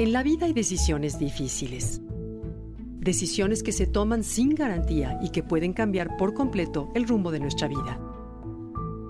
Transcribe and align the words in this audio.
En 0.00 0.14
la 0.14 0.22
vida 0.22 0.46
hay 0.46 0.54
decisiones 0.54 1.18
difíciles. 1.18 2.00
Decisiones 3.00 3.62
que 3.62 3.70
se 3.70 3.86
toman 3.86 4.24
sin 4.24 4.54
garantía 4.54 5.18
y 5.20 5.28
que 5.28 5.42
pueden 5.42 5.74
cambiar 5.74 6.16
por 6.16 6.32
completo 6.32 6.90
el 6.94 7.06
rumbo 7.06 7.30
de 7.30 7.38
nuestra 7.38 7.68
vida. 7.68 8.00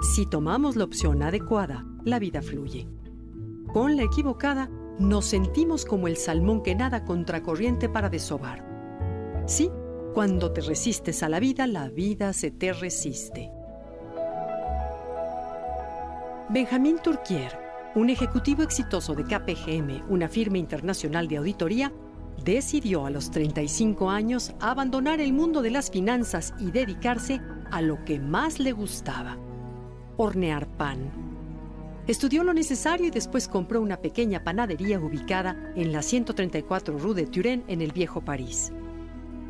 Si 0.02 0.26
tomamos 0.26 0.74
la 0.74 0.82
opción 0.82 1.22
adecuada, 1.22 1.86
la 2.04 2.18
vida 2.18 2.42
fluye. 2.42 2.88
Con 3.72 3.96
la 3.96 4.02
equivocada, 4.02 4.68
nos 4.98 5.26
sentimos 5.26 5.84
como 5.84 6.08
el 6.08 6.16
salmón 6.16 6.60
que 6.60 6.74
nada 6.74 7.04
contracorriente 7.04 7.88
para 7.88 8.08
desovar. 8.10 8.66
Sí, 9.46 9.70
cuando 10.12 10.50
te 10.50 10.60
resistes 10.60 11.22
a 11.22 11.28
la 11.28 11.38
vida, 11.38 11.68
la 11.68 11.88
vida 11.88 12.32
se 12.32 12.50
te 12.50 12.72
resiste. 12.72 13.52
Benjamín 16.48 16.96
Turquier 17.00 17.69
un 17.94 18.08
ejecutivo 18.08 18.62
exitoso 18.62 19.14
de 19.14 19.24
KPGM, 19.24 20.04
una 20.08 20.28
firma 20.28 20.58
internacional 20.58 21.26
de 21.26 21.38
auditoría, 21.38 21.92
decidió 22.44 23.04
a 23.04 23.10
los 23.10 23.30
35 23.30 24.08
años 24.10 24.52
abandonar 24.60 25.20
el 25.20 25.32
mundo 25.32 25.60
de 25.60 25.70
las 25.70 25.90
finanzas 25.90 26.54
y 26.58 26.70
dedicarse 26.70 27.40
a 27.70 27.82
lo 27.82 28.04
que 28.04 28.20
más 28.20 28.60
le 28.60 28.72
gustaba, 28.72 29.36
hornear 30.16 30.66
pan. 30.76 31.10
Estudió 32.06 32.44
lo 32.44 32.54
necesario 32.54 33.08
y 33.08 33.10
después 33.10 33.48
compró 33.48 33.80
una 33.80 33.96
pequeña 33.96 34.42
panadería 34.42 34.98
ubicada 34.98 35.72
en 35.74 35.92
la 35.92 36.02
134 36.02 36.96
Rue 36.96 37.14
de 37.14 37.26
Turenne 37.26 37.64
en 37.66 37.82
el 37.82 37.92
viejo 37.92 38.20
París. 38.20 38.72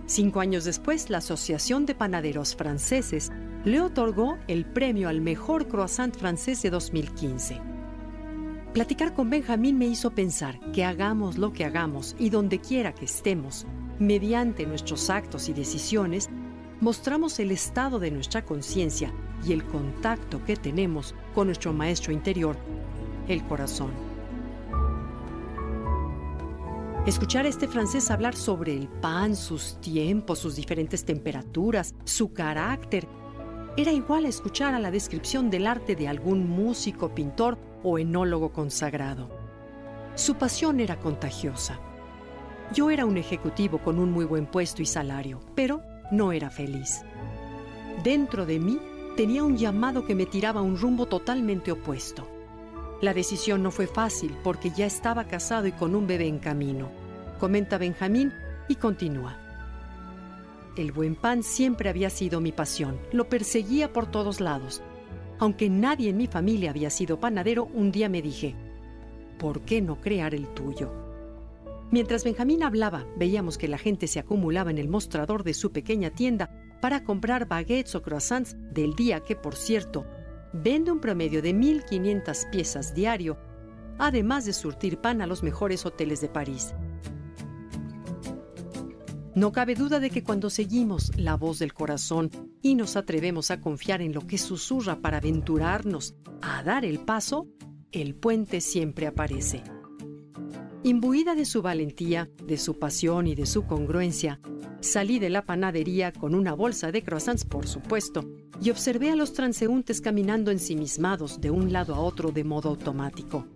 Cinco 0.06 0.40
años 0.40 0.64
después, 0.64 1.10
la 1.10 1.18
Asociación 1.18 1.86
de 1.86 1.94
Panaderos 1.94 2.56
Franceses 2.56 3.30
le 3.64 3.80
otorgó 3.80 4.38
el 4.48 4.64
premio 4.64 5.08
al 5.08 5.20
mejor 5.20 5.68
croissant 5.68 6.16
francés 6.16 6.62
de 6.62 6.70
2015. 6.70 7.69
Platicar 8.72 9.14
con 9.14 9.30
Benjamín 9.30 9.78
me 9.78 9.86
hizo 9.86 10.12
pensar 10.12 10.60
que 10.72 10.84
hagamos 10.84 11.38
lo 11.38 11.52
que 11.52 11.64
hagamos 11.64 12.14
y 12.20 12.30
donde 12.30 12.60
quiera 12.60 12.94
que 12.94 13.04
estemos, 13.04 13.66
mediante 13.98 14.64
nuestros 14.64 15.10
actos 15.10 15.48
y 15.48 15.52
decisiones, 15.52 16.30
mostramos 16.80 17.40
el 17.40 17.50
estado 17.50 17.98
de 17.98 18.12
nuestra 18.12 18.44
conciencia 18.44 19.12
y 19.44 19.52
el 19.54 19.64
contacto 19.64 20.44
que 20.44 20.54
tenemos 20.54 21.16
con 21.34 21.48
nuestro 21.48 21.72
maestro 21.72 22.12
interior, 22.12 22.56
el 23.26 23.44
corazón. 23.44 23.90
Escuchar 27.06 27.46
a 27.46 27.48
este 27.48 27.66
francés 27.66 28.08
hablar 28.08 28.36
sobre 28.36 28.76
el 28.76 28.86
pan, 28.86 29.34
sus 29.34 29.80
tiempos, 29.80 30.38
sus 30.38 30.54
diferentes 30.54 31.04
temperaturas, 31.04 31.96
su 32.04 32.32
carácter, 32.32 33.08
era 33.76 33.92
igual 33.92 34.24
a 34.24 34.28
escuchar 34.28 34.74
a 34.74 34.78
la 34.78 34.90
descripción 34.90 35.50
del 35.50 35.66
arte 35.66 35.96
de 35.96 36.08
algún 36.08 36.48
músico, 36.48 37.14
pintor 37.14 37.58
o 37.82 37.98
enólogo 37.98 38.52
consagrado. 38.52 39.30
Su 40.14 40.34
pasión 40.34 40.80
era 40.80 40.98
contagiosa. 40.98 41.78
Yo 42.74 42.90
era 42.90 43.06
un 43.06 43.16
ejecutivo 43.16 43.78
con 43.78 43.98
un 43.98 44.10
muy 44.12 44.24
buen 44.24 44.46
puesto 44.46 44.82
y 44.82 44.86
salario, 44.86 45.40
pero 45.54 45.82
no 46.10 46.32
era 46.32 46.50
feliz. 46.50 47.02
Dentro 48.04 48.46
de 48.46 48.58
mí 48.58 48.78
tenía 49.16 49.44
un 49.44 49.56
llamado 49.56 50.04
que 50.04 50.14
me 50.14 50.26
tiraba 50.26 50.60
a 50.60 50.64
un 50.64 50.78
rumbo 50.78 51.06
totalmente 51.06 51.72
opuesto. 51.72 52.28
La 53.00 53.14
decisión 53.14 53.62
no 53.62 53.70
fue 53.70 53.86
fácil 53.86 54.36
porque 54.44 54.70
ya 54.70 54.86
estaba 54.86 55.24
casado 55.24 55.66
y 55.66 55.72
con 55.72 55.94
un 55.94 56.06
bebé 56.06 56.26
en 56.26 56.38
camino, 56.38 56.90
comenta 57.38 57.78
Benjamín 57.78 58.32
y 58.68 58.74
continúa. 58.76 59.49
El 60.80 60.92
buen 60.92 61.14
pan 61.14 61.42
siempre 61.42 61.90
había 61.90 62.08
sido 62.08 62.40
mi 62.40 62.52
pasión, 62.52 62.98
lo 63.12 63.28
perseguía 63.28 63.92
por 63.92 64.10
todos 64.10 64.40
lados, 64.40 64.80
aunque 65.38 65.68
nadie 65.68 66.08
en 66.08 66.16
mi 66.16 66.26
familia 66.26 66.70
había 66.70 66.88
sido 66.88 67.20
panadero, 67.20 67.66
un 67.74 67.92
día 67.92 68.08
me 68.08 68.22
dije, 68.22 68.56
¿por 69.38 69.60
qué 69.60 69.82
no 69.82 70.00
crear 70.00 70.34
el 70.34 70.48
tuyo? 70.54 70.90
Mientras 71.90 72.24
Benjamín 72.24 72.62
hablaba, 72.62 73.04
veíamos 73.18 73.58
que 73.58 73.68
la 73.68 73.76
gente 73.76 74.06
se 74.06 74.20
acumulaba 74.20 74.70
en 74.70 74.78
el 74.78 74.88
mostrador 74.88 75.44
de 75.44 75.52
su 75.52 75.70
pequeña 75.70 76.12
tienda 76.12 76.48
para 76.80 77.04
comprar 77.04 77.46
baguettes 77.46 77.94
o 77.94 78.00
croissants 78.00 78.56
del 78.72 78.94
día 78.94 79.20
que, 79.20 79.36
por 79.36 79.56
cierto, 79.56 80.06
vende 80.54 80.92
un 80.92 81.00
promedio 81.00 81.42
de 81.42 81.54
1.500 81.54 82.48
piezas 82.48 82.94
diario, 82.94 83.36
además 83.98 84.46
de 84.46 84.54
surtir 84.54 84.96
pan 84.96 85.20
a 85.20 85.26
los 85.26 85.42
mejores 85.42 85.84
hoteles 85.84 86.22
de 86.22 86.30
París. 86.30 86.72
No 89.34 89.52
cabe 89.52 89.76
duda 89.76 90.00
de 90.00 90.10
que 90.10 90.24
cuando 90.24 90.50
seguimos 90.50 91.16
la 91.16 91.36
voz 91.36 91.60
del 91.60 91.72
corazón 91.72 92.30
y 92.62 92.74
nos 92.74 92.96
atrevemos 92.96 93.52
a 93.52 93.60
confiar 93.60 94.02
en 94.02 94.12
lo 94.12 94.26
que 94.26 94.38
susurra 94.38 95.00
para 95.00 95.18
aventurarnos 95.18 96.16
a 96.42 96.64
dar 96.64 96.84
el 96.84 96.98
paso, 96.98 97.46
el 97.92 98.16
puente 98.16 98.60
siempre 98.60 99.06
aparece. 99.06 99.62
Imbuida 100.82 101.36
de 101.36 101.44
su 101.44 101.62
valentía, 101.62 102.28
de 102.44 102.56
su 102.56 102.78
pasión 102.78 103.28
y 103.28 103.36
de 103.36 103.46
su 103.46 103.66
congruencia, 103.66 104.40
salí 104.80 105.20
de 105.20 105.30
la 105.30 105.44
panadería 105.44 106.12
con 106.12 106.34
una 106.34 106.54
bolsa 106.54 106.90
de 106.90 107.04
croissants, 107.04 107.44
por 107.44 107.68
supuesto, 107.68 108.28
y 108.60 108.70
observé 108.70 109.10
a 109.10 109.16
los 109.16 109.32
transeúntes 109.32 110.00
caminando 110.00 110.50
ensimismados 110.50 111.40
de 111.40 111.50
un 111.50 111.72
lado 111.72 111.94
a 111.94 112.00
otro 112.00 112.32
de 112.32 112.42
modo 112.42 112.70
automático. 112.70 113.46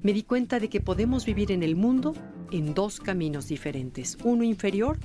Me 0.00 0.12
di 0.12 0.22
cuenta 0.22 0.60
de 0.60 0.68
que 0.68 0.80
podemos 0.80 1.26
vivir 1.26 1.52
en 1.52 1.62
el 1.62 1.76
mundo 1.76 2.14
en 2.50 2.74
dos 2.74 3.00
caminos 3.00 3.48
diferentes, 3.48 4.18
uno 4.24 4.44
inferior 4.44 4.98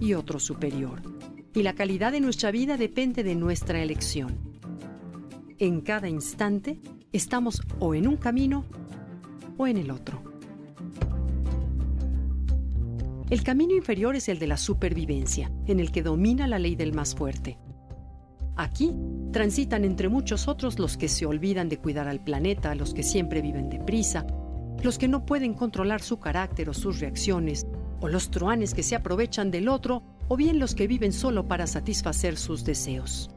y 0.00 0.14
otro 0.14 0.38
superior. 0.38 1.02
Y 1.54 1.62
la 1.62 1.74
calidad 1.74 2.12
de 2.12 2.20
nuestra 2.20 2.50
vida 2.50 2.76
depende 2.76 3.22
de 3.22 3.34
nuestra 3.34 3.82
elección. 3.82 4.38
En 5.58 5.80
cada 5.80 6.08
instante 6.08 6.80
estamos 7.12 7.62
o 7.78 7.94
en 7.94 8.08
un 8.08 8.16
camino 8.16 8.64
o 9.56 9.66
en 9.66 9.76
el 9.76 9.90
otro. 9.90 10.22
El 13.30 13.42
camino 13.42 13.74
inferior 13.74 14.16
es 14.16 14.28
el 14.28 14.38
de 14.38 14.46
la 14.46 14.56
supervivencia, 14.56 15.50
en 15.66 15.80
el 15.80 15.90
que 15.92 16.02
domina 16.02 16.46
la 16.46 16.58
ley 16.58 16.74
del 16.76 16.92
más 16.92 17.14
fuerte. 17.14 17.58
Aquí 18.56 18.92
transitan 19.32 19.84
entre 19.84 20.08
muchos 20.08 20.46
otros 20.46 20.78
los 20.78 20.96
que 20.96 21.08
se 21.08 21.26
olvidan 21.26 21.68
de 21.68 21.78
cuidar 21.78 22.06
al 22.06 22.22
planeta, 22.22 22.74
los 22.74 22.94
que 22.94 23.02
siempre 23.02 23.42
viven 23.42 23.70
deprisa, 23.70 24.26
los 24.84 24.98
que 24.98 25.08
no 25.08 25.24
pueden 25.24 25.54
controlar 25.54 26.02
su 26.02 26.20
carácter 26.20 26.68
o 26.68 26.74
sus 26.74 27.00
reacciones, 27.00 27.66
o 28.00 28.08
los 28.08 28.30
truanes 28.30 28.74
que 28.74 28.82
se 28.82 28.94
aprovechan 28.94 29.50
del 29.50 29.68
otro, 29.68 30.02
o 30.28 30.36
bien 30.36 30.58
los 30.58 30.74
que 30.74 30.86
viven 30.86 31.12
solo 31.12 31.48
para 31.48 31.66
satisfacer 31.66 32.36
sus 32.36 32.64
deseos. 32.64 33.30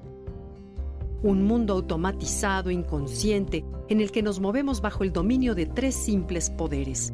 Un 1.24 1.44
mundo 1.44 1.74
automatizado, 1.74 2.70
inconsciente, 2.70 3.66
en 3.88 4.02
el 4.02 4.12
que 4.12 4.22
nos 4.22 4.42
movemos 4.42 4.82
bajo 4.82 5.04
el 5.04 5.14
dominio 5.14 5.56
de 5.56 5.66
tres 5.66 5.96
simples 5.96 6.50
poderes, 6.50 7.14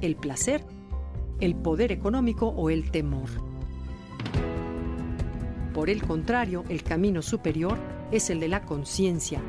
el 0.00 0.14
placer, 0.14 0.64
el 1.40 1.56
poder 1.56 1.90
económico 1.90 2.46
o 2.46 2.70
el 2.70 2.92
temor. 2.92 3.28
Por 5.74 5.90
el 5.90 6.02
contrario, 6.02 6.62
el 6.68 6.84
camino 6.84 7.22
superior 7.22 7.76
es 8.12 8.30
el 8.30 8.38
de 8.38 8.48
la 8.48 8.62
conciencia, 8.62 9.42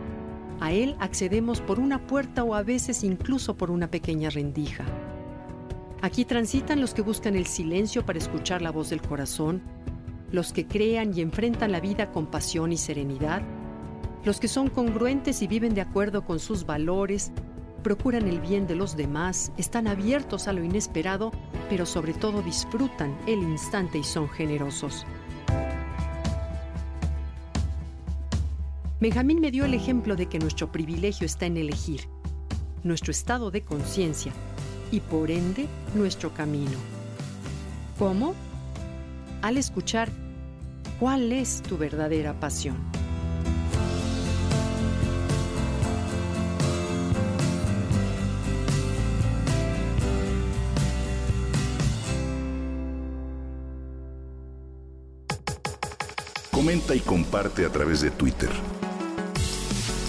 a 0.59 0.71
él 0.71 0.95
accedemos 0.99 1.61
por 1.61 1.79
una 1.79 2.05
puerta 2.07 2.43
o 2.43 2.55
a 2.55 2.63
veces 2.63 3.03
incluso 3.03 3.55
por 3.55 3.71
una 3.71 3.89
pequeña 3.89 4.29
rendija. 4.29 4.85
Aquí 6.01 6.25
transitan 6.25 6.81
los 6.81 6.93
que 6.93 7.01
buscan 7.01 7.35
el 7.35 7.47
silencio 7.47 8.05
para 8.05 8.19
escuchar 8.19 8.61
la 8.61 8.71
voz 8.71 8.89
del 8.89 9.01
corazón, 9.01 9.61
los 10.31 10.53
que 10.53 10.67
crean 10.67 11.17
y 11.17 11.21
enfrentan 11.21 11.71
la 11.71 11.79
vida 11.79 12.11
con 12.11 12.27
pasión 12.27 12.71
y 12.71 12.77
serenidad, 12.77 13.41
los 14.23 14.39
que 14.39 14.47
son 14.47 14.69
congruentes 14.69 15.41
y 15.41 15.47
viven 15.47 15.73
de 15.73 15.81
acuerdo 15.81 16.25
con 16.25 16.39
sus 16.39 16.65
valores, 16.65 17.31
procuran 17.83 18.27
el 18.27 18.39
bien 18.39 18.65
de 18.65 18.75
los 18.75 18.97
demás, 18.97 19.51
están 19.57 19.87
abiertos 19.87 20.47
a 20.47 20.53
lo 20.53 20.63
inesperado, 20.63 21.31
pero 21.69 21.85
sobre 21.85 22.13
todo 22.13 22.41
disfrutan 22.41 23.15
el 23.27 23.43
instante 23.43 23.99
y 23.99 24.03
son 24.03 24.27
generosos. 24.29 25.05
Benjamín 29.05 29.39
me 29.39 29.51
dio 29.51 29.65
el 29.65 29.75
ejemplo 29.75 30.15
de 30.15 30.25
que 30.25 30.39
nuestro 30.39 30.71
privilegio 30.71 31.27
está 31.27 31.45
en 31.45 31.57
elegir, 31.57 32.09
nuestro 32.83 33.11
estado 33.11 33.51
de 33.51 33.61
conciencia 33.61 34.33
y 34.89 34.99
por 34.99 35.29
ende 35.29 35.67
nuestro 35.93 36.33
camino. 36.33 36.71
¿Cómo? 37.99 38.33
Al 39.43 39.57
escuchar 39.57 40.09
cuál 40.99 41.31
es 41.31 41.61
tu 41.61 41.77
verdadera 41.77 42.33
pasión. 42.39 42.77
Comenta 56.49 56.95
y 56.95 57.01
comparte 57.01 57.65
a 57.67 57.69
través 57.69 58.01
de 58.01 58.09
Twitter. 58.09 58.49